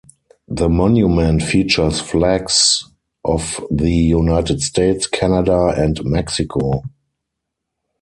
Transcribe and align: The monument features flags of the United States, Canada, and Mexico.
The 0.47 0.67
monument 0.67 1.43
features 1.43 1.99
flags 2.01 2.85
of 3.23 3.63
the 3.69 3.91
United 3.91 4.59
States, 4.63 5.05
Canada, 5.05 5.75
and 5.77 6.03
Mexico. 6.03 6.81